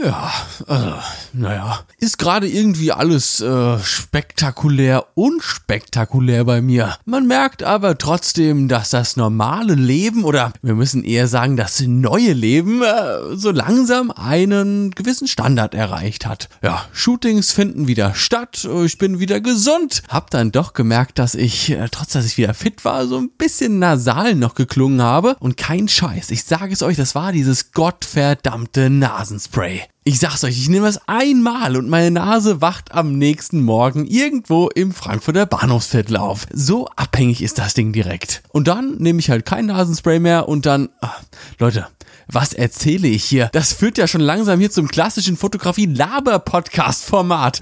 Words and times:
Ja, 0.00 0.32
also, 0.68 0.94
naja. 1.32 1.80
Ist 1.98 2.18
gerade 2.18 2.46
irgendwie 2.48 2.92
alles 2.92 3.40
äh, 3.40 3.78
spektakulär 3.80 5.06
unspektakulär 5.14 6.44
bei 6.44 6.62
mir. 6.62 6.96
Man 7.04 7.26
merkt 7.26 7.64
aber 7.64 7.98
trotzdem, 7.98 8.68
dass 8.68 8.90
das 8.90 9.16
normale 9.16 9.74
Leben 9.74 10.22
oder 10.22 10.52
wir 10.62 10.74
müssen 10.74 11.02
eher 11.02 11.26
sagen, 11.26 11.56
das 11.56 11.80
neue 11.80 12.32
Leben 12.32 12.82
äh, 12.82 13.34
so 13.34 13.50
langsam 13.50 14.12
einen 14.12 14.92
gewissen 14.92 15.26
Standard 15.26 15.74
erreicht 15.74 16.26
hat. 16.26 16.48
Ja, 16.62 16.84
Shootings 16.92 17.50
finden 17.50 17.88
wieder 17.88 18.14
statt, 18.14 18.68
ich 18.84 18.98
bin 18.98 19.18
wieder 19.18 19.40
gesund. 19.40 20.04
Hab 20.08 20.30
dann 20.30 20.52
doch 20.52 20.74
gemerkt, 20.74 21.18
dass 21.18 21.34
ich, 21.34 21.70
äh, 21.70 21.88
trotz 21.90 22.12
dass 22.12 22.24
ich 22.24 22.38
wieder 22.38 22.54
fit 22.54 22.84
war, 22.84 23.08
so 23.08 23.18
ein 23.18 23.30
bisschen 23.30 23.80
nasal 23.80 24.36
noch 24.36 24.54
geklungen 24.54 25.02
habe. 25.02 25.34
Und 25.40 25.56
kein 25.56 25.88
Scheiß, 25.88 26.30
ich 26.30 26.44
sage 26.44 26.72
es 26.72 26.82
euch, 26.82 26.96
das 26.96 27.16
war 27.16 27.32
dieses 27.32 27.72
gottverdammte 27.72 28.90
Nasenspray. 28.90 29.87
Ich 30.08 30.20
sag's 30.20 30.42
euch, 30.42 30.56
ich 30.56 30.70
nehme 30.70 30.88
es 30.88 30.98
einmal 31.06 31.76
und 31.76 31.90
meine 31.90 32.10
Nase 32.10 32.62
wacht 32.62 32.92
am 32.92 33.18
nächsten 33.18 33.62
Morgen 33.62 34.06
irgendwo 34.06 34.70
im 34.70 34.92
Frankfurter 34.92 35.44
Bahnhofsviertel 35.44 36.16
auf. 36.16 36.46
So 36.50 36.88
abhängig 36.96 37.42
ist 37.42 37.58
das 37.58 37.74
Ding 37.74 37.92
direkt. 37.92 38.42
Und 38.48 38.68
dann 38.68 38.96
nehme 38.96 39.18
ich 39.18 39.28
halt 39.28 39.44
kein 39.44 39.66
Nasenspray 39.66 40.18
mehr 40.18 40.48
und 40.48 40.64
dann, 40.64 40.88
ach, 41.02 41.20
Leute, 41.58 41.88
was 42.30 42.52
erzähle 42.52 43.08
ich 43.08 43.24
hier? 43.24 43.48
Das 43.52 43.72
führt 43.72 43.98
ja 43.98 44.06
schon 44.06 44.20
langsam 44.20 44.60
hier 44.60 44.70
zum 44.70 44.86
klassischen 44.88 45.36
Fotografie-Laber-Podcast-Format. 45.36 47.60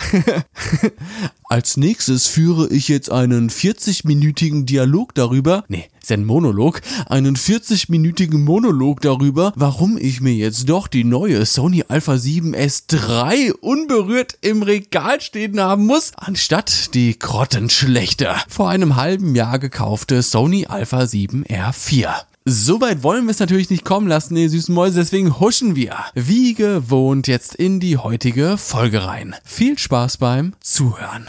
Als 1.49 1.77
nächstes 1.77 2.27
führe 2.27 2.69
ich 2.69 2.89
jetzt 2.89 3.09
einen 3.11 3.51
40-minütigen 3.51 4.65
Dialog 4.65 5.15
darüber, 5.15 5.63
nee, 5.69 5.89
ist 6.03 6.11
ein 6.11 6.25
Monolog, 6.25 6.81
einen 7.09 7.37
40-minütigen 7.37 8.39
Monolog 8.39 9.01
darüber, 9.01 9.53
warum 9.55 9.97
ich 9.97 10.21
mir 10.21 10.35
jetzt 10.35 10.69
doch 10.69 10.89
die 10.89 11.05
neue 11.05 11.47
Sony 11.47 11.85
Alpha 11.87 12.15
7S 12.15 12.87
3 12.89 13.53
unberührt 13.61 14.37
im 14.41 14.63
Regal 14.63 15.21
stehen 15.21 15.61
haben 15.61 15.87
muss, 15.87 16.11
anstatt 16.17 16.93
die 16.95 17.17
grottenschlechte, 17.17 18.35
vor 18.49 18.69
einem 18.69 18.97
halben 18.97 19.37
Jahr 19.37 19.61
gekaufte 19.61 20.23
Sony 20.23 20.67
Alpha 20.67 21.03
7R4. 21.03 22.25
Soweit 22.49 23.03
wollen 23.03 23.25
wir 23.25 23.33
es 23.33 23.41
natürlich 23.41 23.71
nicht 23.71 23.85
kommen 23.85 24.07
lassen, 24.07 24.37
ihr 24.37 24.49
süßen 24.49 24.73
Mäuse, 24.73 25.01
deswegen 25.01 25.41
huschen 25.41 25.75
wir 25.75 25.97
wie 26.15 26.55
gewohnt 26.55 27.27
jetzt 27.27 27.57
in 27.57 27.81
die 27.81 27.97
heutige 27.97 28.57
Folge 28.57 29.05
rein. 29.05 29.35
Viel 29.43 29.77
Spaß 29.77 30.19
beim 30.19 30.55
Zuhören. 30.61 31.27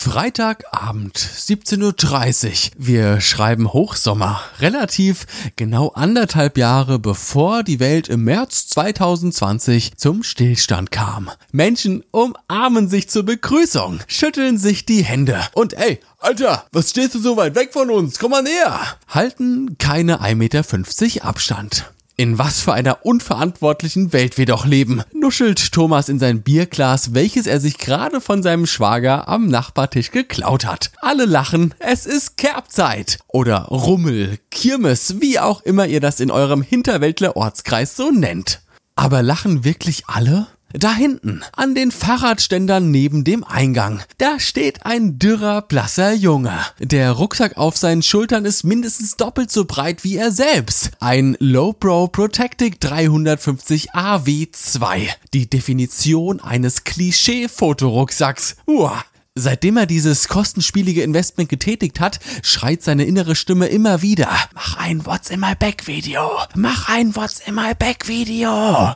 Freitagabend, 0.00 1.18
17.30 1.18 2.46
Uhr. 2.46 2.72
Wir 2.78 3.20
schreiben 3.20 3.70
Hochsommer. 3.70 4.40
Relativ 4.58 5.26
genau 5.56 5.88
anderthalb 5.88 6.56
Jahre 6.56 6.98
bevor 6.98 7.62
die 7.62 7.80
Welt 7.80 8.08
im 8.08 8.24
März 8.24 8.66
2020 8.68 9.98
zum 9.98 10.22
Stillstand 10.22 10.90
kam. 10.90 11.30
Menschen 11.52 12.02
umarmen 12.12 12.88
sich 12.88 13.10
zur 13.10 13.24
Begrüßung, 13.24 14.00
schütteln 14.06 14.56
sich 14.56 14.86
die 14.86 15.04
Hände 15.04 15.38
und 15.52 15.74
ey, 15.74 16.00
Alter, 16.18 16.64
was 16.72 16.88
stehst 16.88 17.14
du 17.14 17.18
so 17.18 17.36
weit 17.36 17.54
weg 17.54 17.74
von 17.74 17.90
uns? 17.90 18.18
Komm 18.18 18.30
mal 18.30 18.42
näher! 18.42 18.80
Halten 19.06 19.76
keine 19.76 20.22
1,50 20.22 20.34
Meter 20.34 21.26
Abstand. 21.26 21.92
In 22.20 22.36
was 22.36 22.60
für 22.60 22.74
einer 22.74 23.06
unverantwortlichen 23.06 24.12
Welt 24.12 24.36
wir 24.36 24.44
doch 24.44 24.66
leben, 24.66 25.02
nuschelt 25.14 25.72
Thomas 25.72 26.10
in 26.10 26.18
sein 26.18 26.42
Bierglas, 26.42 27.14
welches 27.14 27.46
er 27.46 27.60
sich 27.60 27.78
gerade 27.78 28.20
von 28.20 28.42
seinem 28.42 28.66
Schwager 28.66 29.26
am 29.26 29.46
Nachbartisch 29.46 30.10
geklaut 30.10 30.66
hat. 30.66 30.90
Alle 31.00 31.24
lachen, 31.24 31.72
es 31.78 32.04
ist 32.04 32.36
Kerbzeit. 32.36 33.20
Oder 33.26 33.62
Rummel, 33.70 34.38
Kirmes, 34.50 35.22
wie 35.22 35.38
auch 35.38 35.62
immer 35.62 35.86
ihr 35.86 36.00
das 36.00 36.20
in 36.20 36.30
eurem 36.30 36.60
Hinterwäldler 36.60 37.36
Ortskreis 37.36 37.96
so 37.96 38.10
nennt. 38.10 38.60
Aber 38.96 39.22
lachen 39.22 39.64
wirklich 39.64 40.02
alle? 40.06 40.46
Da 40.72 40.94
hinten, 40.94 41.42
an 41.56 41.74
den 41.74 41.90
Fahrradständern 41.90 42.90
neben 42.92 43.24
dem 43.24 43.42
Eingang, 43.42 44.02
da 44.18 44.38
steht 44.38 44.86
ein 44.86 45.18
dürrer, 45.18 45.62
blasser 45.62 46.12
Junge. 46.12 46.58
Der 46.78 47.10
Rucksack 47.10 47.56
auf 47.56 47.76
seinen 47.76 48.02
Schultern 48.02 48.44
ist 48.44 48.62
mindestens 48.62 49.16
doppelt 49.16 49.50
so 49.50 49.64
breit 49.64 50.04
wie 50.04 50.16
er 50.16 50.30
selbst. 50.30 50.92
Ein 51.00 51.36
Lowbrow 51.40 52.10
Protectic 52.12 52.80
350 52.80 53.92
AW2. 53.92 55.08
Die 55.34 55.50
Definition 55.50 56.40
eines 56.40 56.84
Klischee-Fotorucksacks. 56.84 58.56
Uah. 58.66 59.04
Seitdem 59.40 59.78
er 59.78 59.86
dieses 59.86 60.28
kostenspielige 60.28 61.02
Investment 61.02 61.48
getätigt 61.48 61.98
hat, 61.98 62.20
schreit 62.42 62.82
seine 62.82 63.04
innere 63.04 63.34
Stimme 63.34 63.68
immer 63.68 64.02
wieder. 64.02 64.28
Mach 64.54 64.76
ein 64.76 65.06
What's 65.06 65.30
in 65.30 65.40
my 65.40 65.54
back 65.58 65.86
Video. 65.86 66.28
Mach 66.54 66.90
ein 66.90 67.16
What's 67.16 67.40
in 67.46 67.54
my 67.54 67.72
back 67.74 68.06
Video. 68.06 68.50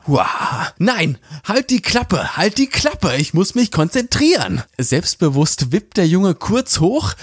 Wow. 0.05 0.27
Nein, 0.77 1.17
halt 1.45 1.71
die 1.71 1.81
Klappe, 1.81 2.37
halt 2.37 2.59
die 2.59 2.67
Klappe. 2.67 3.17
Ich 3.17 3.33
muss 3.33 3.55
mich 3.55 3.73
konzentrieren. 3.73 4.63
Selbstbewusst 4.77 5.73
wippt 5.73 5.97
der 5.97 6.07
Junge 6.07 6.35
kurz 6.35 6.79
hoch, 6.79 7.15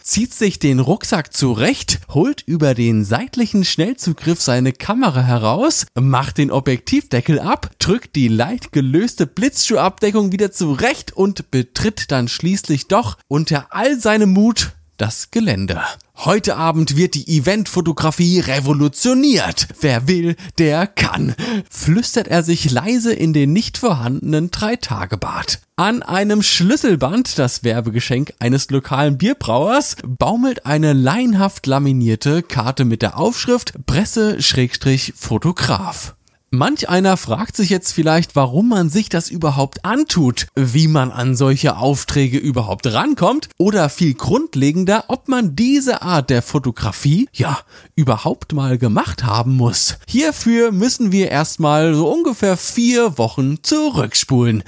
zieht 0.00 0.32
sich 0.32 0.60
den 0.60 0.78
Rucksack 0.78 1.34
zurecht, 1.34 1.98
holt 2.08 2.42
über 2.46 2.74
den 2.74 3.04
seitlichen 3.04 3.64
Schnellzugriff 3.64 4.40
seine 4.40 4.72
Kamera 4.72 5.22
heraus, 5.22 5.86
macht 5.98 6.38
den 6.38 6.52
Objektivdeckel 6.52 7.40
ab, 7.40 7.72
drückt 7.80 8.14
die 8.14 8.28
leicht 8.28 8.70
gelöste 8.70 9.26
Blitzschuhabdeckung 9.26 10.30
wieder 10.30 10.52
zurecht 10.52 11.16
und 11.16 11.50
betritt 11.50 12.12
dann 12.12 12.27
schließlich 12.28 12.88
doch 12.88 13.16
unter 13.28 13.68
all 13.70 13.98
seinem 13.98 14.30
Mut 14.30 14.72
das 14.98 15.30
Gelände. 15.30 15.80
Heute 16.16 16.56
Abend 16.56 16.96
wird 16.96 17.14
die 17.14 17.38
Eventfotografie 17.38 18.40
revolutioniert. 18.40 19.68
Wer 19.80 20.08
will, 20.08 20.34
der 20.58 20.88
kann, 20.88 21.36
flüstert 21.70 22.26
er 22.26 22.42
sich 22.42 22.68
leise 22.70 23.12
in 23.12 23.32
den 23.32 23.52
nicht 23.52 23.78
vorhandenen 23.78 24.50
Dreitagebart. 24.50 25.60
An 25.76 26.02
einem 26.02 26.42
Schlüsselband, 26.42 27.38
das 27.38 27.62
Werbegeschenk 27.62 28.34
eines 28.40 28.68
lokalen 28.70 29.16
Bierbrauers, 29.16 29.94
baumelt 30.04 30.66
eine 30.66 30.92
laienhaft 30.92 31.66
laminierte 31.66 32.42
Karte 32.42 32.84
mit 32.84 33.02
der 33.02 33.16
Aufschrift 33.16 33.74
Presse-Fotograf. 33.86 36.16
Manch 36.50 36.88
einer 36.88 37.18
fragt 37.18 37.56
sich 37.56 37.68
jetzt 37.68 37.92
vielleicht, 37.92 38.34
warum 38.34 38.70
man 38.70 38.88
sich 38.88 39.10
das 39.10 39.28
überhaupt 39.28 39.84
antut, 39.84 40.46
wie 40.54 40.88
man 40.88 41.10
an 41.10 41.36
solche 41.36 41.76
Aufträge 41.76 42.38
überhaupt 42.38 42.86
rankommt 42.86 43.50
oder 43.58 43.90
viel 43.90 44.14
grundlegender, 44.14 45.04
ob 45.08 45.28
man 45.28 45.56
diese 45.56 46.00
Art 46.00 46.30
der 46.30 46.40
Fotografie 46.40 47.28
ja 47.34 47.58
überhaupt 47.96 48.54
mal 48.54 48.78
gemacht 48.78 49.24
haben 49.24 49.56
muss. 49.56 49.98
Hierfür 50.08 50.72
müssen 50.72 51.12
wir 51.12 51.30
erstmal 51.30 51.94
so 51.94 52.10
ungefähr 52.10 52.56
vier 52.56 53.18
Wochen 53.18 53.62
zurückspulen 53.62 54.64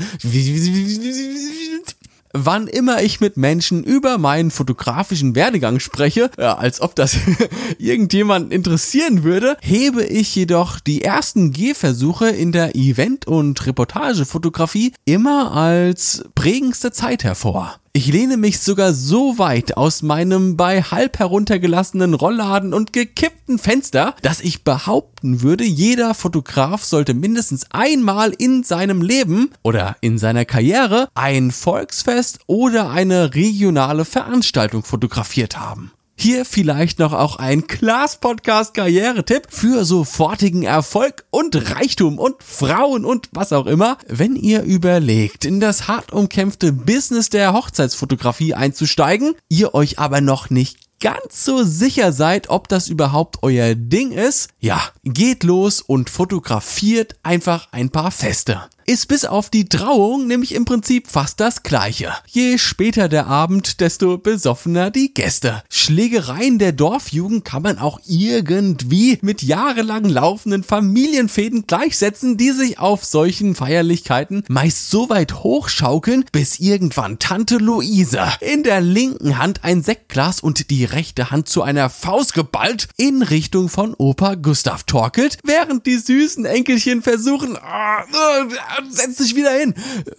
wann 2.32 2.66
immer 2.66 3.02
ich 3.02 3.20
mit 3.20 3.36
Menschen 3.36 3.84
über 3.84 4.18
meinen 4.18 4.50
fotografischen 4.50 5.34
Werdegang 5.34 5.80
spreche, 5.80 6.30
ja, 6.38 6.56
als 6.56 6.80
ob 6.80 6.94
das 6.94 7.16
irgendjemanden 7.78 8.52
interessieren 8.52 9.22
würde, 9.22 9.56
hebe 9.60 10.04
ich 10.04 10.34
jedoch 10.34 10.80
die 10.80 11.02
ersten 11.02 11.52
Gehversuche 11.52 12.28
in 12.28 12.52
der 12.52 12.76
Event- 12.76 13.26
und 13.26 13.66
Reportagefotografie 13.66 14.92
immer 15.04 15.52
als 15.52 16.24
prägendste 16.34 16.92
Zeit 16.92 17.24
hervor. 17.24 17.80
Ich 17.92 18.06
lehne 18.06 18.36
mich 18.36 18.60
sogar 18.60 18.94
so 18.94 19.38
weit 19.38 19.76
aus 19.76 20.02
meinem 20.02 20.56
bei 20.56 20.80
halb 20.80 21.18
heruntergelassenen 21.18 22.14
Rollladen 22.14 22.72
und 22.72 22.92
gekippten 22.92 23.58
Fenster, 23.58 24.14
dass 24.22 24.40
ich 24.40 24.62
behaupten 24.62 25.42
würde, 25.42 25.64
jeder 25.64 26.14
Fotograf 26.14 26.84
sollte 26.84 27.14
mindestens 27.14 27.66
einmal 27.72 28.32
in 28.38 28.62
seinem 28.62 29.02
Leben 29.02 29.50
oder 29.64 29.96
in 30.02 30.18
seiner 30.18 30.44
Karriere 30.44 31.08
ein 31.14 31.50
Volksfest 31.50 32.38
oder 32.46 32.90
eine 32.90 33.34
regionale 33.34 34.04
Veranstaltung 34.04 34.84
fotografiert 34.84 35.58
haben. 35.58 35.90
Hier 36.22 36.44
vielleicht 36.44 36.98
noch 36.98 37.14
auch 37.14 37.36
ein 37.36 37.66
Klaas-Podcast 37.66 38.74
Karrieretipp 38.74 39.46
für 39.48 39.86
sofortigen 39.86 40.64
Erfolg 40.64 41.24
und 41.30 41.74
Reichtum 41.74 42.18
und 42.18 42.42
Frauen 42.42 43.06
und 43.06 43.30
was 43.32 43.54
auch 43.54 43.64
immer. 43.64 43.96
Wenn 44.06 44.36
ihr 44.36 44.62
überlegt, 44.62 45.46
in 45.46 45.60
das 45.60 45.88
hart 45.88 46.12
umkämpfte 46.12 46.74
Business 46.74 47.30
der 47.30 47.54
Hochzeitsfotografie 47.54 48.52
einzusteigen, 48.52 49.34
ihr 49.48 49.72
euch 49.72 49.98
aber 49.98 50.20
noch 50.20 50.50
nicht 50.50 50.90
ganz 51.00 51.46
so 51.46 51.64
sicher 51.64 52.12
seid, 52.12 52.50
ob 52.50 52.68
das 52.68 52.88
überhaupt 52.88 53.38
euer 53.42 53.74
Ding 53.74 54.12
ist, 54.12 54.50
ja, 54.60 54.78
geht 55.12 55.44
los 55.44 55.80
und 55.80 56.10
fotografiert 56.10 57.16
einfach 57.22 57.68
ein 57.72 57.90
paar 57.90 58.10
Feste 58.10 58.60
ist 58.90 59.06
bis 59.06 59.24
auf 59.24 59.50
die 59.50 59.68
Trauung 59.68 60.26
nämlich 60.26 60.52
im 60.52 60.64
Prinzip 60.64 61.06
fast 61.06 61.38
das 61.38 61.62
gleiche. 61.62 62.12
Je 62.26 62.58
später 62.58 63.08
der 63.08 63.28
Abend, 63.28 63.80
desto 63.80 64.18
besoffener 64.18 64.90
die 64.90 65.14
Gäste. 65.14 65.62
Schlägereien 65.70 66.58
der 66.58 66.72
Dorfjugend 66.72 67.44
kann 67.44 67.62
man 67.62 67.78
auch 67.78 68.00
irgendwie 68.04 69.20
mit 69.22 69.44
jahrelang 69.44 70.06
laufenden 70.06 70.64
Familienfäden 70.64 71.68
gleichsetzen, 71.68 72.36
die 72.36 72.50
sich 72.50 72.80
auf 72.80 73.04
solchen 73.04 73.54
Feierlichkeiten 73.54 74.42
meist 74.48 74.90
so 74.90 75.08
weit 75.08 75.44
hochschaukeln, 75.44 76.24
bis 76.32 76.58
irgendwann 76.58 77.20
Tante 77.20 77.58
Luise 77.58 78.24
in 78.40 78.64
der 78.64 78.80
linken 78.80 79.38
Hand 79.38 79.62
ein 79.62 79.84
Sektglas 79.84 80.40
und 80.40 80.68
die 80.68 80.84
rechte 80.84 81.30
Hand 81.30 81.48
zu 81.48 81.62
einer 81.62 81.90
Faust 81.90 82.34
geballt 82.34 82.88
in 82.96 83.22
Richtung 83.22 83.68
von 83.68 83.94
Opa 83.94 84.34
Gustav 84.34 84.82
torkelt, 85.00 85.38
während 85.44 85.86
die 85.86 85.96
süßen 85.96 86.44
Enkelchen 86.44 87.00
versuchen, 87.00 87.56
oh, 87.56 88.50
setz 88.90 89.16
dich 89.16 89.34
wieder 89.34 89.52
hin, 89.52 89.74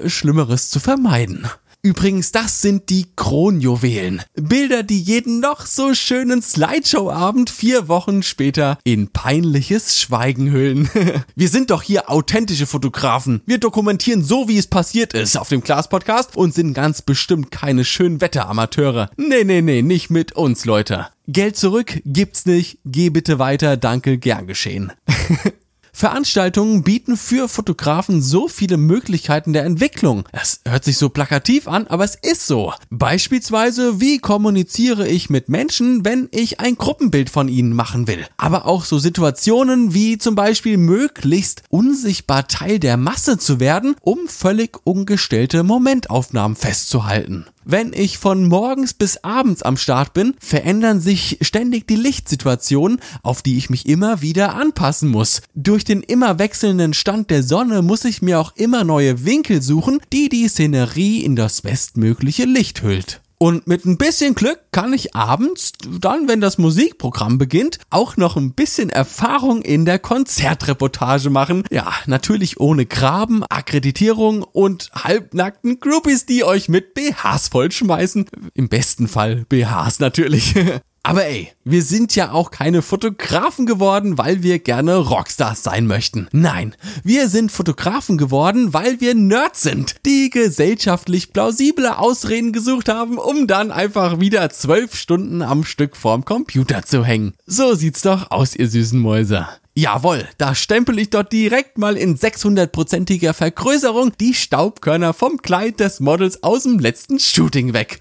Schlimmeres 0.07 0.71
zu 0.71 0.79
vermeiden. 0.79 1.47
Übrigens, 1.83 2.31
das 2.31 2.61
sind 2.61 2.91
die 2.91 3.07
Kronjuwelen. 3.15 4.21
Bilder, 4.35 4.83
die 4.83 5.01
jeden 5.01 5.39
noch 5.39 5.65
so 5.65 5.95
schönen 5.95 6.43
Slideshow-Abend 6.43 7.49
vier 7.49 7.87
Wochen 7.87 8.21
später 8.21 8.77
in 8.83 9.07
peinliches 9.07 9.99
Schweigen 9.99 10.51
hüllen. 10.51 10.89
Wir 11.35 11.49
sind 11.49 11.71
doch 11.71 11.81
hier 11.81 12.11
authentische 12.11 12.67
Fotografen. 12.67 13.41
Wir 13.47 13.57
dokumentieren 13.57 14.23
so, 14.23 14.47
wie 14.47 14.59
es 14.59 14.67
passiert 14.67 15.15
ist 15.15 15.37
auf 15.37 15.49
dem 15.49 15.63
Class 15.63 15.89
Podcast 15.89 16.35
und 16.35 16.53
sind 16.53 16.75
ganz 16.75 17.01
bestimmt 17.01 17.49
keine 17.49 17.83
Schönwetteramateure. 17.83 19.09
Nee, 19.17 19.43
nee, 19.43 19.61
nee, 19.61 19.81
nicht 19.81 20.11
mit 20.11 20.33
uns, 20.33 20.65
Leute. 20.65 21.07
Geld 21.27 21.57
zurück 21.57 22.01
gibt's 22.05 22.45
nicht. 22.45 22.77
Geh 22.85 23.09
bitte 23.09 23.39
weiter. 23.39 23.75
Danke, 23.75 24.19
gern 24.19 24.45
geschehen. 24.45 24.91
Veranstaltungen 25.93 26.83
bieten 26.83 27.17
für 27.17 27.47
Fotografen 27.47 28.21
so 28.21 28.47
viele 28.47 28.77
Möglichkeiten 28.77 29.53
der 29.53 29.65
Entwicklung. 29.65 30.23
Es 30.31 30.61
hört 30.67 30.83
sich 30.83 30.97
so 30.97 31.09
plakativ 31.09 31.67
an, 31.67 31.87
aber 31.87 32.03
es 32.03 32.15
ist 32.15 32.47
so. 32.47 32.73
Beispielsweise, 32.89 33.99
wie 33.99 34.19
kommuniziere 34.19 35.07
ich 35.07 35.29
mit 35.29 35.49
Menschen, 35.49 36.05
wenn 36.05 36.29
ich 36.31 36.59
ein 36.59 36.75
Gruppenbild 36.75 37.29
von 37.29 37.47
ihnen 37.47 37.73
machen 37.73 38.07
will. 38.07 38.25
Aber 38.37 38.65
auch 38.65 38.85
so 38.85 38.99
Situationen 38.99 39.93
wie 39.93 40.17
zum 40.17 40.35
Beispiel 40.35 40.77
möglichst 40.77 41.63
unsichtbar 41.69 42.47
Teil 42.47 42.79
der 42.79 42.97
Masse 42.97 43.37
zu 43.37 43.59
werden, 43.59 43.95
um 44.01 44.27
völlig 44.27 44.77
ungestellte 44.85 45.63
Momentaufnahmen 45.63 46.55
festzuhalten. 46.55 47.45
Wenn 47.63 47.93
ich 47.93 48.17
von 48.17 48.47
morgens 48.47 48.93
bis 48.93 49.23
abends 49.23 49.61
am 49.61 49.77
Start 49.77 50.13
bin, 50.13 50.33
verändern 50.39 50.99
sich 50.99 51.37
ständig 51.41 51.87
die 51.87 51.95
Lichtsituationen, 51.95 52.99
auf 53.21 53.41
die 53.41 53.57
ich 53.57 53.69
mich 53.69 53.87
immer 53.87 54.21
wieder 54.21 54.55
anpassen 54.55 55.09
muss. 55.09 55.41
Durch 55.53 55.83
den 55.83 56.01
immer 56.01 56.39
wechselnden 56.39 56.93
Stand 56.93 57.29
der 57.29 57.43
Sonne 57.43 57.81
muss 57.81 58.05
ich 58.05 58.21
mir 58.21 58.39
auch 58.39 58.55
immer 58.55 58.83
neue 58.83 59.25
Winkel 59.25 59.61
suchen, 59.61 59.99
die 60.11 60.29
die 60.29 60.47
Szenerie 60.47 61.19
in 61.23 61.35
das 61.35 61.61
bestmögliche 61.61 62.45
Licht 62.45 62.81
hüllt. 62.81 63.21
Und 63.41 63.65
mit 63.65 63.85
ein 63.85 63.97
bisschen 63.97 64.35
Glück 64.35 64.59
kann 64.71 64.93
ich 64.93 65.15
abends, 65.15 65.71
dann 65.99 66.27
wenn 66.27 66.41
das 66.41 66.59
Musikprogramm 66.59 67.39
beginnt, 67.39 67.79
auch 67.89 68.15
noch 68.15 68.37
ein 68.37 68.53
bisschen 68.53 68.91
Erfahrung 68.91 69.63
in 69.63 69.83
der 69.83 69.97
Konzertreportage 69.97 71.31
machen. 71.31 71.63
Ja, 71.71 71.91
natürlich 72.05 72.59
ohne 72.59 72.85
Graben, 72.85 73.43
Akkreditierung 73.49 74.43
und 74.43 74.91
halbnackten 74.93 75.79
Groupies, 75.79 76.27
die 76.27 76.43
euch 76.43 76.69
mit 76.69 76.93
BHs 76.93 77.47
vollschmeißen. 77.47 78.27
Im 78.53 78.69
besten 78.69 79.07
Fall 79.07 79.43
BHs 79.49 79.99
natürlich. 79.99 80.53
Aber 81.03 81.25
ey, 81.25 81.51
wir 81.63 81.81
sind 81.81 82.15
ja 82.15 82.31
auch 82.31 82.51
keine 82.51 82.83
Fotografen 82.83 83.65
geworden, 83.65 84.19
weil 84.19 84.43
wir 84.43 84.59
gerne 84.59 84.97
Rockstars 84.97 85.63
sein 85.63 85.87
möchten. 85.87 86.27
Nein, 86.31 86.75
wir 87.03 87.27
sind 87.27 87.51
Fotografen 87.51 88.19
geworden, 88.19 88.71
weil 88.73 89.01
wir 89.01 89.15
Nerds 89.15 89.61
sind, 89.61 89.95
die 90.05 90.29
gesellschaftlich 90.29 91.33
plausible 91.33 91.97
Ausreden 91.97 92.53
gesucht 92.53 92.87
haben, 92.87 93.17
um 93.17 93.47
dann 93.47 93.71
einfach 93.71 94.19
wieder 94.19 94.47
zwölf 94.51 94.95
Stunden 94.95 95.41
am 95.41 95.63
Stück 95.63 95.97
vorm 95.97 96.23
Computer 96.23 96.83
zu 96.83 97.03
hängen. 97.03 97.33
So 97.47 97.73
sieht's 97.73 98.03
doch 98.03 98.29
aus, 98.29 98.55
ihr 98.55 98.69
süßen 98.69 98.99
Mäuse. 98.99 99.47
Jawohl, 99.73 100.27
da 100.37 100.53
stempel 100.53 100.99
ich 100.99 101.09
dort 101.09 101.33
direkt 101.33 101.77
mal 101.77 101.97
in 101.97 102.17
600-prozentiger 102.17 103.33
Vergrößerung 103.33 104.11
die 104.19 104.33
Staubkörner 104.33 105.13
vom 105.13 105.41
Kleid 105.41 105.79
des 105.79 105.99
Models 105.99 106.43
aus 106.43 106.63
dem 106.63 106.77
letzten 106.77 107.19
Shooting 107.19 107.73
weg. 107.73 107.99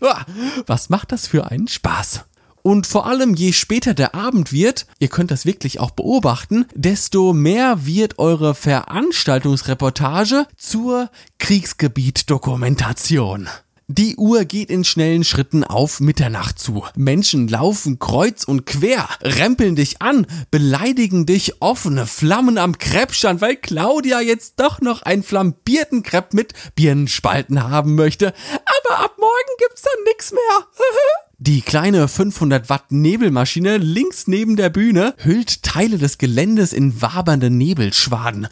Was 0.67 0.91
macht 0.91 1.13
das 1.13 1.29
für 1.29 1.51
einen 1.51 1.69
Spaß? 1.69 2.25
Und 2.63 2.87
vor 2.87 3.07
allem, 3.07 3.35
je 3.35 3.53
später 3.53 3.95
der 3.95 4.15
Abend 4.15 4.53
wird, 4.53 4.85
ihr 4.99 5.09
könnt 5.09 5.31
das 5.31 5.47
wirklich 5.47 5.81
auch 5.81 5.93
beobachten, 5.93 6.67
desto 6.75 7.33
mehr 7.33 7.87
wird 7.87 8.19
eure 8.19 8.55
Veranstaltungsreportage 8.55 10.45
zur 10.57 11.09
Kriegsgebiet-Dokumentation. 11.39 13.49
Die 13.93 14.15
Uhr 14.15 14.45
geht 14.45 14.71
in 14.71 14.85
schnellen 14.85 15.25
Schritten 15.25 15.65
auf 15.65 15.99
Mitternacht 15.99 16.61
zu. 16.61 16.85
Menschen 16.95 17.49
laufen 17.49 17.99
kreuz 17.99 18.45
und 18.45 18.65
quer, 18.65 19.09
rempeln 19.21 19.75
dich 19.75 20.01
an, 20.01 20.29
beleidigen 20.53 21.27
dich 21.27 21.61
offene 21.61 22.07
Flammen 22.07 22.57
am 22.57 22.79
Kreppstand, 22.79 23.41
weil 23.41 23.57
Claudia 23.57 24.21
jetzt 24.21 24.61
doch 24.61 24.81
noch 24.81 25.03
einen 25.03 25.25
flambierten 25.25 26.05
Crepe 26.05 26.37
mit 26.37 26.53
Birnenspalten 26.77 27.65
haben 27.65 27.97
möchte. 27.97 28.29
Aber 28.29 29.01
ab 29.01 29.17
morgen 29.19 29.57
gibt's 29.59 29.83
dann 29.83 30.05
nix 30.05 30.31
mehr. 30.31 30.41
Die 31.43 31.63
kleine 31.63 32.07
500 32.07 32.69
Watt 32.69 32.93
Nebelmaschine 32.93 33.79
links 33.79 34.27
neben 34.27 34.57
der 34.57 34.69
Bühne 34.69 35.15
hüllt 35.17 35.63
Teile 35.63 35.97
des 35.97 36.19
Geländes 36.19 36.75
in 36.75 37.01
wabernde 37.01 37.49
Nebelschwaden. 37.49 38.47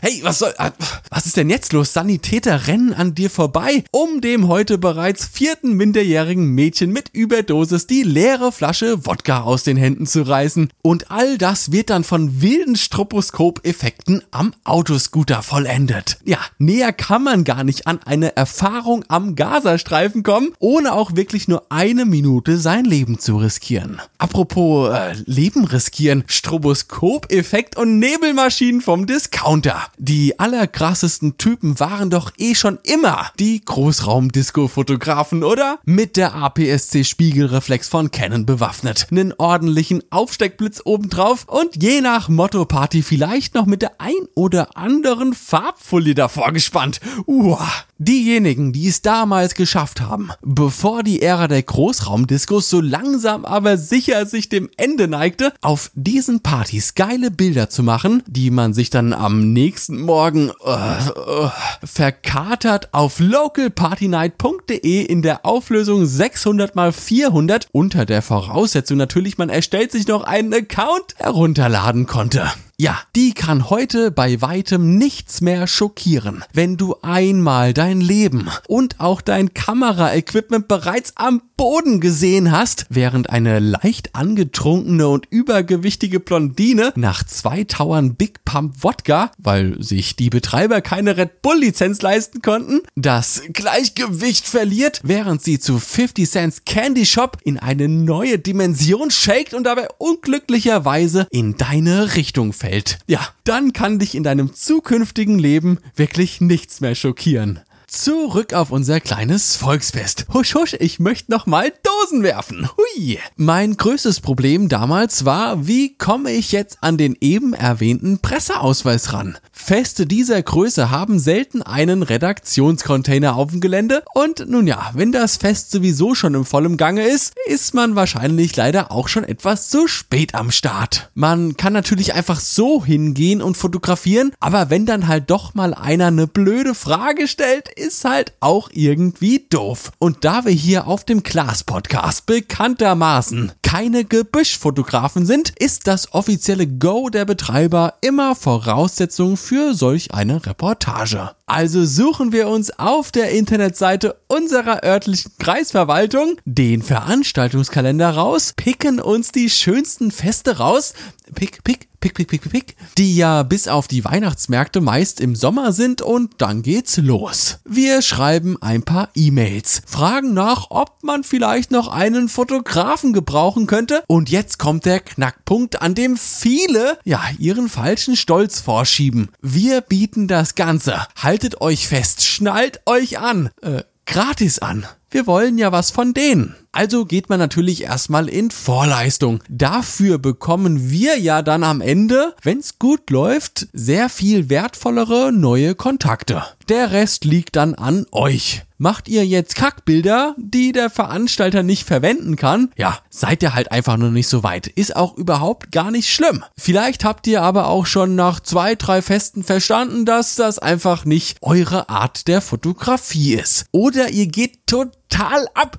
Hey, 0.00 0.20
was 0.22 0.38
soll, 0.38 0.54
äh, 0.58 0.70
was 1.10 1.26
ist 1.26 1.36
denn 1.36 1.50
jetzt 1.50 1.72
los? 1.72 1.92
Sanitäter 1.92 2.68
rennen 2.68 2.94
an 2.94 3.16
dir 3.16 3.28
vorbei, 3.28 3.82
um 3.90 4.20
dem 4.20 4.46
heute 4.46 4.78
bereits 4.78 5.24
vierten 5.24 5.72
minderjährigen 5.72 6.46
Mädchen 6.46 6.92
mit 6.92 7.08
Überdosis 7.12 7.88
die 7.88 8.04
leere 8.04 8.52
Flasche 8.52 9.04
Wodka 9.04 9.40
aus 9.40 9.64
den 9.64 9.76
Händen 9.76 10.06
zu 10.06 10.22
reißen. 10.22 10.70
Und 10.82 11.10
all 11.10 11.38
das 11.38 11.72
wird 11.72 11.90
dann 11.90 12.04
von 12.04 12.40
wilden 12.40 12.76
Stroboskop-Effekten 12.76 14.22
am 14.30 14.54
Autoscooter 14.62 15.42
vollendet. 15.42 16.18
Ja, 16.24 16.38
näher 16.58 16.92
kann 16.92 17.24
man 17.24 17.42
gar 17.42 17.64
nicht 17.64 17.88
an 17.88 17.98
eine 18.04 18.36
Erfahrung 18.36 19.04
am 19.08 19.34
Gazastreifen 19.34 20.22
kommen, 20.22 20.52
ohne 20.60 20.92
auch 20.92 21.16
wirklich 21.16 21.48
nur 21.48 21.64
eine 21.80 22.04
Minute 22.04 22.58
sein 22.58 22.84
Leben 22.84 23.18
zu 23.18 23.38
riskieren. 23.38 24.02
Apropos 24.18 24.90
äh, 24.94 25.14
Leben 25.24 25.64
riskieren, 25.64 26.24
Stroboskop-Effekt 26.26 27.78
und 27.78 27.98
Nebelmaschinen 27.98 28.82
vom 28.82 29.06
Discounter. 29.06 29.84
Die 29.96 30.38
allerkrassesten 30.38 31.38
Typen 31.38 31.80
waren 31.80 32.10
doch 32.10 32.32
eh 32.36 32.54
schon 32.54 32.78
immer 32.82 33.30
die 33.38 33.64
Großraum-Disco-Fotografen, 33.64 35.42
oder? 35.42 35.78
Mit 35.86 36.18
der 36.18 36.34
APS-C-Spiegelreflex 36.34 37.88
von 37.88 38.10
Canon 38.10 38.44
bewaffnet, 38.44 39.06
einen 39.10 39.32
ordentlichen 39.38 40.02
Aufsteckblitz 40.10 40.82
obendrauf 40.84 41.46
und 41.48 41.82
je 41.82 42.02
nach 42.02 42.28
Motto-Party 42.28 43.02
vielleicht 43.02 43.54
noch 43.54 43.64
mit 43.64 43.80
der 43.80 43.92
ein 44.02 44.28
oder 44.34 44.76
anderen 44.76 45.32
Farbfolie 45.32 46.14
davor 46.14 46.52
gespannt. 46.52 47.00
Uah. 47.24 47.72
Diejenigen, 48.02 48.72
die 48.72 48.88
es 48.88 49.02
damals 49.02 49.54
geschafft 49.54 50.00
haben, 50.00 50.30
bevor 50.40 51.02
die 51.02 51.20
Ära 51.20 51.48
der 51.48 51.62
Großraumdiskos 51.70 52.68
so 52.68 52.80
langsam 52.80 53.44
aber 53.44 53.76
sicher 53.76 54.26
sich 54.26 54.48
dem 54.48 54.68
Ende 54.76 55.06
neigte, 55.06 55.52
auf 55.60 55.92
diesen 55.94 56.40
Partys 56.40 56.96
geile 56.96 57.30
Bilder 57.30 57.70
zu 57.70 57.84
machen, 57.84 58.24
die 58.26 58.50
man 58.50 58.74
sich 58.74 58.90
dann 58.90 59.12
am 59.12 59.52
nächsten 59.52 60.00
Morgen 60.00 60.50
uh, 60.50 61.44
uh, 61.44 61.48
verkatert 61.84 62.88
auf 62.92 63.20
localpartynight.de 63.20 65.02
in 65.02 65.22
der 65.22 65.46
Auflösung 65.46 66.06
600 66.06 66.74
x 66.74 67.04
400 67.04 67.68
unter 67.70 68.04
der 68.04 68.22
Voraussetzung 68.22 68.98
natürlich, 68.98 69.38
man 69.38 69.48
erstellt 69.48 69.92
sich 69.92 70.08
noch 70.08 70.24
einen 70.24 70.52
Account 70.52 71.14
herunterladen 71.18 72.06
konnte. 72.06 72.50
Ja, 72.80 72.98
die 73.14 73.34
kann 73.34 73.68
heute 73.68 74.10
bei 74.10 74.40
weitem 74.40 74.96
nichts 74.96 75.42
mehr 75.42 75.66
schockieren, 75.66 76.42
wenn 76.54 76.78
du 76.78 76.96
einmal 77.02 77.74
dein 77.74 78.00
Leben 78.00 78.48
und 78.68 79.00
auch 79.00 79.20
dein 79.20 79.52
Kameraequipment 79.52 80.66
bereits 80.66 81.12
am 81.16 81.42
Boden 81.58 82.00
gesehen 82.00 82.52
hast, 82.52 82.86
während 82.88 83.28
eine 83.28 83.58
leicht 83.58 84.14
angetrunkene 84.14 85.08
und 85.08 85.26
übergewichtige 85.28 86.20
Blondine 86.20 86.94
nach 86.96 87.22
zwei 87.22 87.64
Tauern 87.64 88.14
Big 88.14 88.46
Pump 88.46 88.82
Wodka, 88.82 89.30
weil 89.36 89.76
sich 89.82 90.16
die 90.16 90.30
Betreiber 90.30 90.80
keine 90.80 91.18
Red 91.18 91.42
Bull 91.42 91.58
Lizenz 91.58 92.00
leisten 92.00 92.40
konnten, 92.40 92.80
das 92.96 93.42
Gleichgewicht 93.52 94.46
verliert, 94.46 95.02
während 95.04 95.42
sie 95.42 95.60
zu 95.60 95.78
50 95.78 96.30
Cents 96.30 96.64
Candy 96.64 97.04
Shop 97.04 97.36
in 97.44 97.58
eine 97.58 97.88
neue 97.90 98.38
Dimension 98.38 99.10
shakt 99.10 99.52
und 99.52 99.64
dabei 99.64 99.88
unglücklicherweise 99.98 101.26
in 101.30 101.58
deine 101.58 102.14
Richtung 102.14 102.54
fällt 102.54 102.69
gefällt, 102.70 102.98
ja, 103.06 103.20
dann 103.44 103.72
kann 103.72 103.98
dich 103.98 104.14
in 104.14 104.22
deinem 104.22 104.54
zukünftigen 104.54 105.38
Leben 105.38 105.78
wirklich 105.96 106.40
nichts 106.40 106.80
mehr 106.80 106.94
schockieren. 106.94 107.60
Zurück 107.92 108.54
auf 108.54 108.70
unser 108.70 109.00
kleines 109.00 109.56
Volksfest. 109.56 110.26
Husch, 110.32 110.54
husch, 110.54 110.76
ich 110.78 111.00
möchte 111.00 111.32
noch 111.32 111.46
mal 111.46 111.72
Dosen 111.82 112.22
werfen. 112.22 112.68
Hui. 112.76 113.18
Mein 113.34 113.76
größtes 113.76 114.20
Problem 114.20 114.68
damals 114.68 115.24
war, 115.24 115.66
wie 115.66 115.96
komme 115.98 116.30
ich 116.30 116.52
jetzt 116.52 116.78
an 116.82 116.98
den 116.98 117.16
eben 117.20 117.52
erwähnten 117.52 118.20
Presseausweis 118.20 119.12
ran? 119.12 119.38
Feste 119.50 120.06
dieser 120.06 120.40
Größe 120.40 120.90
haben 120.90 121.18
selten 121.18 121.62
einen 121.62 122.04
Redaktionscontainer 122.04 123.34
auf 123.34 123.50
dem 123.50 123.60
Gelände 123.60 124.04
und 124.14 124.48
nun 124.48 124.68
ja, 124.68 124.92
wenn 124.94 125.10
das 125.10 125.36
Fest 125.36 125.72
sowieso 125.72 126.14
schon 126.14 126.34
im 126.34 126.44
vollen 126.44 126.76
Gange 126.76 127.06
ist, 127.06 127.34
ist 127.46 127.74
man 127.74 127.96
wahrscheinlich 127.96 128.54
leider 128.56 128.92
auch 128.92 129.08
schon 129.08 129.24
etwas 129.24 129.68
zu 129.68 129.88
spät 129.88 130.34
am 130.34 130.52
Start. 130.52 131.10
Man 131.14 131.56
kann 131.56 131.72
natürlich 131.72 132.14
einfach 132.14 132.40
so 132.40 132.84
hingehen 132.84 133.42
und 133.42 133.56
fotografieren, 133.56 134.32
aber 134.38 134.70
wenn 134.70 134.86
dann 134.86 135.08
halt 135.08 135.28
doch 135.30 135.54
mal 135.54 135.74
einer 135.74 136.06
eine 136.06 136.26
blöde 136.26 136.74
Frage 136.74 137.28
stellt, 137.28 137.68
ist 137.80 138.04
halt 138.04 138.34
auch 138.40 138.70
irgendwie 138.72 139.46
doof. 139.48 139.92
Und 139.98 140.24
da 140.24 140.44
wir 140.44 140.52
hier 140.52 140.86
auf 140.86 141.04
dem 141.04 141.22
Klaas 141.22 141.64
Podcast 141.64 142.26
bekanntermaßen 142.26 143.52
keine 143.62 144.04
Gebüschfotografen 144.04 145.26
sind, 145.26 145.54
ist 145.58 145.86
das 145.86 146.12
offizielle 146.12 146.66
Go 146.66 147.08
der 147.08 147.24
Betreiber 147.24 147.94
immer 148.00 148.34
Voraussetzung 148.34 149.36
für 149.36 149.74
solch 149.74 150.12
eine 150.12 150.44
Reportage. 150.44 151.30
Also 151.46 151.84
suchen 151.84 152.32
wir 152.32 152.48
uns 152.48 152.70
auf 152.78 153.10
der 153.10 153.30
Internetseite 153.30 154.16
unserer 154.28 154.84
örtlichen 154.84 155.32
Kreisverwaltung 155.38 156.36
den 156.44 156.82
Veranstaltungskalender 156.82 158.10
raus, 158.10 158.52
picken 158.56 159.00
uns 159.00 159.32
die 159.32 159.50
schönsten 159.50 160.10
Feste 160.10 160.58
raus, 160.58 160.94
pick, 161.34 161.62
pick, 161.64 161.88
pick, 162.00 162.14
pick, 162.14 162.28
pick, 162.28 162.50
pick, 162.50 162.76
die 162.98 163.16
ja 163.16 163.42
bis 163.42 163.68
auf 163.68 163.88
die 163.88 164.04
Weihnachtsmärkte 164.04 164.80
meist 164.80 165.20
im 165.20 165.36
Sommer 165.36 165.72
sind 165.72 166.02
und 166.02 166.34
dann 166.38 166.62
geht's 166.62 166.96
los. 166.96 167.60
Wir 167.64 168.02
schreiben 168.02 168.60
ein 168.60 168.82
paar 168.82 169.10
E-Mails, 169.14 169.82
fragen 169.86 170.34
nach, 170.34 170.66
ob 170.70 171.02
man 171.02 171.24
vielleicht 171.24 171.70
noch 171.70 171.88
einen 171.88 172.28
Fotografen 172.28 173.12
gebrauchen 173.12 173.66
könnte 173.66 174.02
und 174.06 174.30
jetzt 174.30 174.58
kommt 174.58 174.84
der 174.84 175.00
Knackpunkt, 175.00 175.82
an 175.82 175.94
dem 175.94 176.16
viele, 176.16 176.98
ja, 177.04 177.22
ihren 177.38 177.68
falschen 177.68 178.16
Stolz 178.16 178.60
vorschieben. 178.60 179.28
Wir 179.40 179.80
bieten 179.80 180.28
das 180.28 180.54
Ganze. 180.54 181.06
Haltet 181.16 181.60
euch 181.60 181.86
fest, 181.86 182.22
schnallt 182.24 182.80
euch 182.86 183.18
an. 183.18 183.50
Äh, 183.62 183.82
gratis 184.10 184.58
an. 184.58 184.86
Wir 185.12 185.28
wollen 185.28 185.56
ja 185.56 185.70
was 185.70 185.92
von 185.92 186.14
denen. 186.14 186.56
Also 186.72 187.04
geht 187.04 187.28
man 187.28 187.38
natürlich 187.38 187.84
erstmal 187.84 188.28
in 188.28 188.50
Vorleistung. 188.50 189.40
Dafür 189.48 190.18
bekommen 190.18 190.90
wir 190.90 191.16
ja 191.18 191.42
dann 191.42 191.62
am 191.62 191.80
Ende, 191.80 192.34
wenn's 192.42 192.80
gut 192.80 193.08
läuft, 193.10 193.68
sehr 193.72 194.08
viel 194.08 194.50
wertvollere 194.50 195.30
neue 195.32 195.76
Kontakte. 195.76 196.42
Der 196.68 196.90
Rest 196.90 197.24
liegt 197.24 197.54
dann 197.54 197.76
an 197.76 198.04
euch. 198.10 198.62
Macht 198.82 199.10
ihr 199.10 199.26
jetzt 199.26 199.56
Kackbilder, 199.56 200.34
die 200.38 200.72
der 200.72 200.88
Veranstalter 200.88 201.62
nicht 201.62 201.84
verwenden 201.84 202.36
kann? 202.36 202.72
Ja, 202.78 203.00
seid 203.10 203.42
ihr 203.42 203.54
halt 203.54 203.70
einfach 203.70 203.98
nur 203.98 204.10
nicht 204.10 204.26
so 204.26 204.42
weit. 204.42 204.68
Ist 204.68 204.96
auch 204.96 205.18
überhaupt 205.18 205.70
gar 205.70 205.90
nicht 205.90 206.10
schlimm. 206.10 206.44
Vielleicht 206.56 207.04
habt 207.04 207.26
ihr 207.26 207.42
aber 207.42 207.66
auch 207.66 207.84
schon 207.84 208.14
nach 208.14 208.40
zwei, 208.40 208.76
drei 208.76 209.02
Festen 209.02 209.44
verstanden, 209.44 210.06
dass 210.06 210.34
das 210.34 210.58
einfach 210.58 211.04
nicht 211.04 211.36
eure 211.42 211.90
Art 211.90 212.26
der 212.26 212.40
Fotografie 212.40 213.34
ist. 213.34 213.66
Oder 213.70 214.08
ihr 214.08 214.28
geht 214.28 214.66
total 214.66 214.99
total 215.10 215.46
ab 215.54 215.78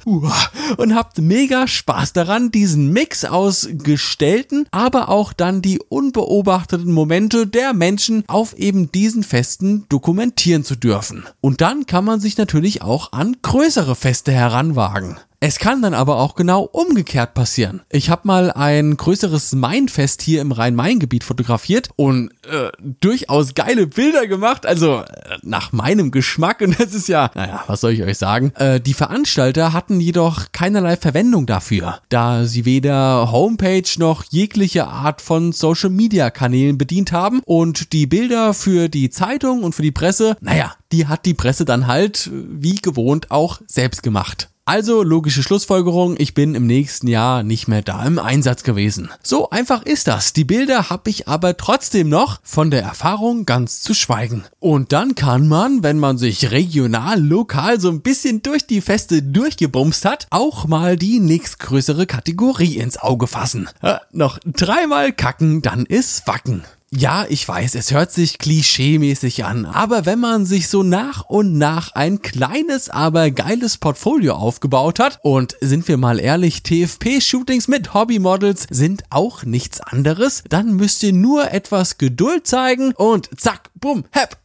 und 0.77 0.95
habt 0.95 1.19
mega 1.19 1.67
Spaß 1.67 2.13
daran, 2.13 2.51
diesen 2.51 2.91
Mix 2.93 3.25
aus 3.25 3.67
gestellten, 3.71 4.67
aber 4.71 5.09
auch 5.09 5.33
dann 5.33 5.61
die 5.61 5.79
unbeobachteten 5.79 6.91
Momente 6.91 7.47
der 7.47 7.73
Menschen 7.73 8.23
auf 8.27 8.53
eben 8.57 8.91
diesen 8.91 9.23
Festen 9.23 9.85
dokumentieren 9.89 10.63
zu 10.63 10.75
dürfen. 10.75 11.25
Und 11.41 11.61
dann 11.61 11.85
kann 11.85 12.05
man 12.05 12.19
sich 12.19 12.37
natürlich 12.37 12.81
auch 12.81 13.13
an 13.13 13.37
größere 13.41 13.95
Feste 13.95 14.31
heranwagen. 14.31 15.17
Es 15.43 15.57
kann 15.57 15.81
dann 15.81 15.95
aber 15.95 16.17
auch 16.17 16.35
genau 16.35 16.61
umgekehrt 16.61 17.33
passieren. 17.33 17.81
Ich 17.89 18.11
habe 18.11 18.27
mal 18.27 18.51
ein 18.51 18.95
größeres 18.95 19.53
Mainfest 19.53 20.21
hier 20.21 20.39
im 20.39 20.51
Rhein-Main-Gebiet 20.51 21.23
fotografiert 21.23 21.89
und 21.95 22.29
äh, 22.47 22.69
durchaus 22.99 23.55
geile 23.55 23.87
Bilder 23.87 24.27
gemacht, 24.27 24.67
also 24.67 24.99
äh, 24.99 25.37
nach 25.41 25.71
meinem 25.71 26.11
Geschmack 26.11 26.61
und 26.61 26.79
das 26.79 26.93
ist 26.93 27.07
ja, 27.07 27.31
naja, 27.33 27.63
was 27.65 27.81
soll 27.81 27.93
ich 27.93 28.03
euch 28.03 28.19
sagen? 28.19 28.51
Äh, 28.53 28.79
die 28.79 28.93
Veranstalter 28.93 29.73
hatten 29.73 29.99
jedoch 29.99 30.51
keinerlei 30.51 30.95
Verwendung 30.95 31.47
dafür, 31.47 32.01
da 32.09 32.45
sie 32.45 32.65
weder 32.65 33.31
Homepage 33.31 33.89
noch 33.97 34.25
jegliche 34.29 34.85
Art 34.85 35.23
von 35.23 35.53
Social-Media-Kanälen 35.53 36.77
bedient 36.77 37.13
haben 37.13 37.41
und 37.45 37.93
die 37.93 38.05
Bilder 38.05 38.53
für 38.53 38.89
die 38.89 39.09
Zeitung 39.09 39.63
und 39.63 39.73
für 39.73 39.81
die 39.81 39.91
Presse, 39.91 40.37
naja, 40.39 40.75
die 40.91 41.07
hat 41.07 41.25
die 41.25 41.33
Presse 41.33 41.65
dann 41.65 41.87
halt 41.87 42.29
wie 42.31 42.75
gewohnt 42.75 43.31
auch 43.31 43.59
selbst 43.65 44.03
gemacht. 44.03 44.50
Also 44.73 45.03
logische 45.03 45.43
Schlussfolgerung, 45.43 46.15
ich 46.17 46.33
bin 46.33 46.55
im 46.55 46.65
nächsten 46.65 47.07
Jahr 47.07 47.43
nicht 47.43 47.67
mehr 47.67 47.81
da 47.81 48.05
im 48.05 48.17
Einsatz 48.17 48.63
gewesen. 48.63 49.09
So 49.21 49.49
einfach 49.49 49.83
ist 49.83 50.07
das. 50.07 50.31
Die 50.31 50.45
Bilder 50.45 50.89
habe 50.89 51.09
ich 51.09 51.27
aber 51.27 51.57
trotzdem 51.57 52.07
noch, 52.07 52.39
von 52.41 52.71
der 52.71 52.81
Erfahrung 52.81 53.43
ganz 53.43 53.81
zu 53.81 53.93
schweigen. 53.93 54.45
Und 54.61 54.93
dann 54.93 55.15
kann 55.15 55.49
man, 55.49 55.83
wenn 55.83 55.99
man 55.99 56.17
sich 56.17 56.51
regional, 56.51 57.19
lokal 57.19 57.81
so 57.81 57.89
ein 57.89 57.99
bisschen 57.99 58.43
durch 58.43 58.65
die 58.65 58.79
Feste 58.79 59.21
durchgebumst 59.21 60.05
hat, 60.05 60.27
auch 60.29 60.65
mal 60.67 60.95
die 60.95 61.19
nächstgrößere 61.19 62.05
Kategorie 62.05 62.77
ins 62.77 62.97
Auge 62.97 63.27
fassen. 63.27 63.67
Äh, 63.81 63.97
noch 64.13 64.39
dreimal 64.45 65.11
kacken, 65.11 65.61
dann 65.61 65.85
ist 65.85 66.25
Wacken. 66.27 66.63
Ja, 66.93 67.25
ich 67.29 67.47
weiß, 67.47 67.75
es 67.75 67.93
hört 67.93 68.11
sich 68.11 68.37
klischeemäßig 68.37 69.45
an, 69.45 69.65
aber 69.65 70.05
wenn 70.05 70.19
man 70.19 70.45
sich 70.45 70.67
so 70.67 70.83
nach 70.83 71.23
und 71.23 71.57
nach 71.57 71.93
ein 71.93 72.21
kleines, 72.21 72.89
aber 72.89 73.31
geiles 73.31 73.77
Portfolio 73.77 74.33
aufgebaut 74.33 74.99
hat 74.99 75.17
und 75.23 75.55
sind 75.61 75.87
wir 75.87 75.95
mal 75.95 76.19
ehrlich, 76.19 76.63
TFP-Shootings 76.63 77.69
mit 77.69 77.93
Hobbymodels 77.93 78.67
sind 78.69 79.05
auch 79.09 79.45
nichts 79.45 79.79
anderes, 79.79 80.43
dann 80.49 80.73
müsst 80.73 81.01
ihr 81.03 81.13
nur 81.13 81.51
etwas 81.51 81.97
Geduld 81.97 82.45
zeigen 82.45 82.91
und 82.97 83.29
zack, 83.39 83.70
bumm, 83.81 84.05
hepp. 84.11 84.37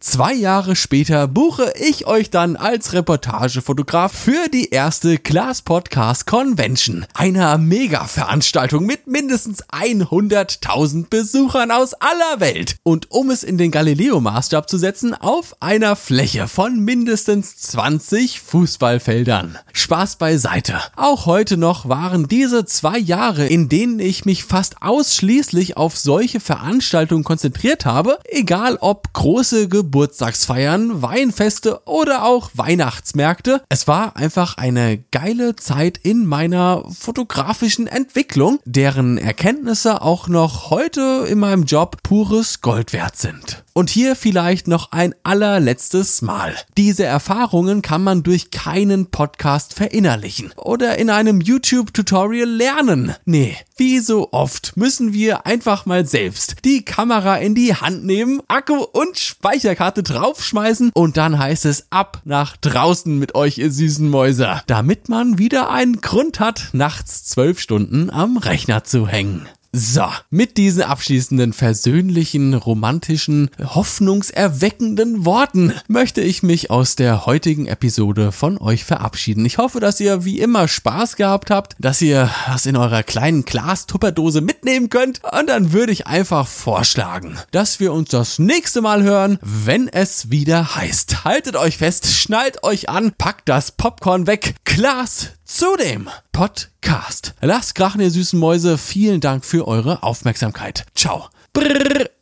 Zwei 0.00 0.32
Jahre 0.34 0.74
später 0.74 1.28
buche 1.28 1.72
ich 1.78 2.06
euch 2.06 2.30
dann 2.30 2.56
als 2.56 2.92
Reportagefotograf 2.92 4.12
für 4.12 4.48
die 4.48 4.70
erste 4.70 5.18
Class 5.18 5.62
Podcast 5.62 6.26
Convention, 6.26 7.06
einer 7.14 7.58
Mega-Veranstaltung 7.58 8.86
mit 8.86 9.06
mindestens 9.06 9.62
100 9.70 10.16
100.000 10.16 11.08
Besuchern 11.08 11.70
aus 11.70 11.94
aller 11.94 12.40
Welt. 12.40 12.76
Und 12.82 13.10
um 13.10 13.30
es 13.30 13.42
in 13.42 13.58
den 13.58 13.70
Galileo-Maßstab 13.70 14.68
zu 14.68 14.78
setzen, 14.78 15.14
auf 15.14 15.56
einer 15.60 15.96
Fläche 15.96 16.48
von 16.48 16.80
mindestens 16.80 17.56
20 17.58 18.40
Fußballfeldern. 18.40 19.58
Spaß 19.72 20.16
beiseite. 20.16 20.80
Auch 20.96 21.26
heute 21.26 21.56
noch 21.56 21.88
waren 21.88 22.28
diese 22.28 22.64
zwei 22.64 22.98
Jahre, 22.98 23.46
in 23.46 23.68
denen 23.68 24.00
ich 24.00 24.24
mich 24.24 24.44
fast 24.44 24.82
ausschließlich 24.82 25.76
auf 25.76 25.96
solche 25.96 26.40
Veranstaltungen 26.40 27.24
konzentriert 27.26 27.84
habe, 27.84 28.18
egal 28.24 28.78
ob 28.80 29.12
große 29.12 29.68
Geburtstagsfeiern, 29.68 31.02
Weinfeste 31.02 31.82
oder 31.84 32.24
auch 32.24 32.50
Weihnachtsmärkte. 32.54 33.62
Es 33.68 33.86
war 33.86 34.16
einfach 34.16 34.56
eine 34.56 34.96
geile 35.10 35.56
Zeit 35.56 35.98
in 35.98 36.24
meiner 36.24 36.84
fotografischen 36.88 37.88
Entwicklung, 37.88 38.60
deren 38.64 39.18
Erkenntnisse 39.18 40.00
auch 40.00 40.28
noch 40.28 40.70
heute 40.70 41.26
in 41.28 41.40
meinem 41.40 41.64
Job 41.64 42.02
pures 42.04 42.60
Gold 42.60 42.92
wert 42.92 43.16
sind. 43.16 43.65
Und 43.76 43.90
hier 43.90 44.16
vielleicht 44.16 44.68
noch 44.68 44.92
ein 44.92 45.14
allerletztes 45.22 46.22
Mal. 46.22 46.54
Diese 46.78 47.04
Erfahrungen 47.04 47.82
kann 47.82 48.02
man 48.02 48.22
durch 48.22 48.50
keinen 48.50 49.10
Podcast 49.10 49.74
verinnerlichen 49.74 50.50
oder 50.56 50.98
in 50.98 51.10
einem 51.10 51.42
YouTube-Tutorial 51.42 52.48
lernen. 52.48 53.14
Nee, 53.26 53.54
wie 53.76 53.98
so 53.98 54.32
oft 54.32 54.78
müssen 54.78 55.12
wir 55.12 55.44
einfach 55.44 55.84
mal 55.84 56.06
selbst 56.06 56.64
die 56.64 56.86
Kamera 56.86 57.36
in 57.36 57.54
die 57.54 57.74
Hand 57.74 58.06
nehmen, 58.06 58.40
Akku 58.48 58.76
und 58.76 59.18
Speicherkarte 59.18 60.02
draufschmeißen 60.02 60.92
und 60.94 61.18
dann 61.18 61.38
heißt 61.38 61.66
es 61.66 61.88
ab 61.90 62.22
nach 62.24 62.56
draußen 62.56 63.18
mit 63.18 63.34
euch, 63.34 63.58
ihr 63.58 63.70
süßen 63.70 64.08
Mäuse, 64.08 64.62
damit 64.68 65.10
man 65.10 65.36
wieder 65.36 65.68
einen 65.68 66.00
Grund 66.00 66.40
hat, 66.40 66.70
nachts 66.72 67.26
zwölf 67.26 67.60
Stunden 67.60 68.08
am 68.08 68.38
Rechner 68.38 68.84
zu 68.84 69.06
hängen. 69.06 69.46
So, 69.78 70.06
mit 70.30 70.56
diesen 70.56 70.84
abschließenden, 70.84 71.52
versöhnlichen, 71.52 72.54
romantischen, 72.54 73.50
hoffnungserweckenden 73.62 75.26
Worten 75.26 75.74
möchte 75.86 76.22
ich 76.22 76.42
mich 76.42 76.70
aus 76.70 76.96
der 76.96 77.26
heutigen 77.26 77.66
Episode 77.66 78.32
von 78.32 78.56
euch 78.56 78.84
verabschieden. 78.84 79.44
Ich 79.44 79.58
hoffe, 79.58 79.78
dass 79.78 80.00
ihr 80.00 80.24
wie 80.24 80.40
immer 80.40 80.66
Spaß 80.66 81.16
gehabt 81.16 81.50
habt, 81.50 81.76
dass 81.78 82.00
ihr 82.00 82.30
was 82.48 82.64
in 82.64 82.78
eurer 82.78 83.02
kleinen 83.02 83.44
Glas-Tupperdose 83.44 84.40
mitnehmen 84.40 84.88
könnt 84.88 85.20
und 85.22 85.46
dann 85.46 85.74
würde 85.74 85.92
ich 85.92 86.06
einfach 86.06 86.48
vorschlagen, 86.48 87.36
dass 87.50 87.78
wir 87.78 87.92
uns 87.92 88.08
das 88.08 88.38
nächste 88.38 88.80
Mal 88.80 89.02
hören, 89.02 89.38
wenn 89.42 89.88
es 89.88 90.30
wieder 90.30 90.74
heißt. 90.74 91.26
Haltet 91.26 91.54
euch 91.54 91.76
fest, 91.76 92.06
schnallt 92.06 92.64
euch 92.64 92.88
an, 92.88 93.12
packt 93.18 93.50
das 93.50 93.72
Popcorn 93.72 94.26
weg, 94.26 94.54
Glas 94.64 95.35
zu 95.46 95.76
dem 95.76 96.08
Podcast. 96.32 97.34
Lasst 97.40 97.76
krachen, 97.76 98.00
ihr 98.00 98.10
süßen 98.10 98.38
Mäuse. 98.38 98.76
Vielen 98.76 99.20
Dank 99.20 99.44
für 99.44 99.66
eure 99.66 100.02
Aufmerksamkeit. 100.02 100.84
Ciao. 100.94 101.28
Brrr. 101.52 102.15